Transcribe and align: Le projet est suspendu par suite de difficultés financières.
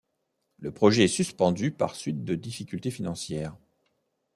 Le 0.57 0.71
projet 0.71 1.03
est 1.03 1.07
suspendu 1.07 1.69
par 1.69 1.93
suite 1.93 2.23
de 2.23 2.33
difficultés 2.33 2.89
financières. 2.89 3.55